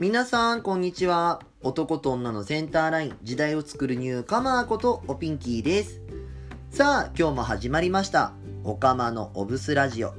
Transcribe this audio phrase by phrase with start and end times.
[0.00, 1.40] 皆さん、こんにちは。
[1.60, 6.00] 男と女のセンターライン、時代を作るニューカマーことおピンキーです。
[6.70, 8.32] さあ、今日も始まりました。
[8.62, 10.14] おかまのおブスラジオ。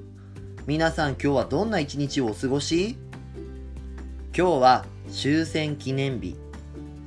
[0.67, 2.97] 皆さん、今日はどんな一日をお過ごし？
[4.37, 6.35] 今日は終戦記念日。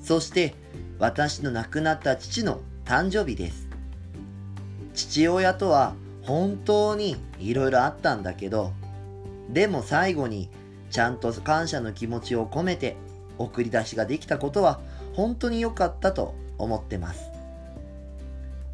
[0.03, 0.55] そして、
[0.99, 3.69] 私の亡くなった父の誕生日です。
[4.95, 8.73] 父親とは本当にいろいろあったんだけど、
[9.51, 10.49] でも最後に
[10.93, 12.97] ちゃんと感謝の気持ちを込めて
[13.39, 14.79] 送り出しができたことは
[15.15, 17.25] 本当に良かったと思ってます。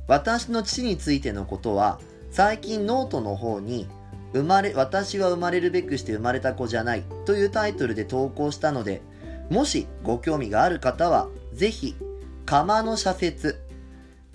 [0.09, 2.01] 私の父についてのことは
[2.31, 3.87] 最近ノートの方に
[4.33, 9.01] 生まれ、私は生まれるべくして生まれた子じゃないというタイトルで投稿したので、
[9.49, 11.95] もしご興味がある方はぜひ、
[12.45, 13.61] 釜の社説、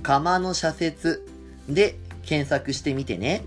[0.02, 1.28] 釜の社説
[1.70, 3.44] で検索してみてね。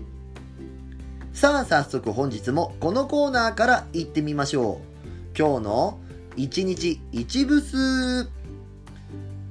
[1.37, 5.37] さあ早速本日もこのコーナーから行ってみましょう。
[5.37, 5.99] 今日の
[6.35, 8.27] 1日1ブス。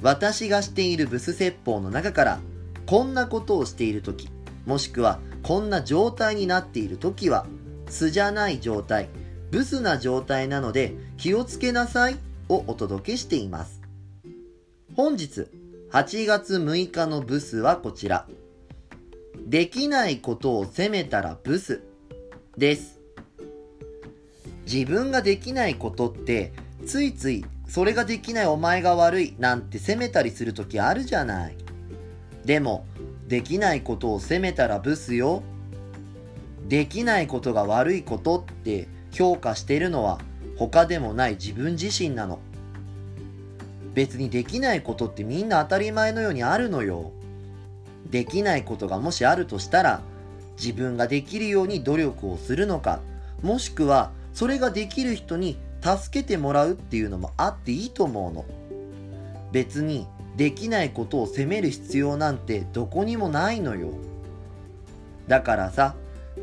[0.02, 2.40] 私がしているブス説法の中から
[2.86, 4.28] こんなことをしているとき、
[4.66, 7.46] もしくはこんな状態になっているときは
[7.88, 9.08] 素じゃない状態、
[9.52, 12.16] ブスな状態なので気をつけなさい
[12.48, 13.80] をお届けしています。
[14.96, 15.46] 本日
[15.92, 18.26] 8月6日のブスはこちら。
[19.46, 21.80] できないことを責めたらブス
[22.58, 23.00] です。
[24.64, 26.52] 自分ができないことって
[26.84, 31.54] ついついそれができないお前が悪いなんて責めたりする時あるじゃない。
[32.44, 32.86] でも
[33.28, 35.44] できないことを責めたらブスよ。
[36.68, 40.18] できないことが悪いことって評価してるのは
[40.56, 42.40] 他でもない自分自身なの。
[43.94, 47.12] 別にできないことってみんな当たり前のようにあるのよ。
[48.10, 50.00] できないことがもしあるとしたら
[50.56, 53.00] 自分ができるように努力をするのか
[53.42, 58.44] もしくはそれができる人に助けてもらうっていうのもあっていいと思うの。
[59.52, 63.90] 別にできないことを責める必要なんてどこにもないのよ。
[65.28, 65.94] だからさ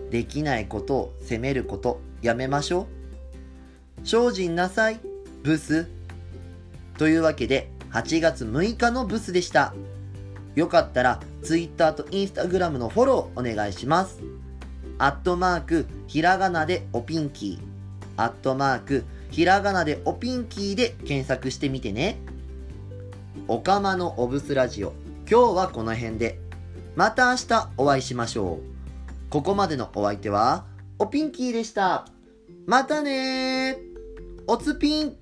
[0.09, 2.87] できないことを責めることやめましょ
[4.03, 4.07] う。
[4.07, 4.99] 精進なさい
[5.43, 5.87] ブス。
[6.97, 9.73] というわけで8月6日のブスでした。
[10.55, 14.21] よかったら Twitter と Instagram のフォローお願いします。
[14.99, 18.21] アットマークひらがなでおピンキー。
[18.21, 22.19] アットマークひらがなでおピンキーで検索してみてね。
[23.47, 24.93] おかまのおブスラジオ。
[25.29, 26.39] 今日はこの辺で。
[26.95, 29.29] また明日お会いしましょう。
[29.31, 30.65] ここまでのお相手は
[30.99, 32.05] おピンキーでした。
[32.67, 33.93] またねー。
[34.45, 35.15] おつピン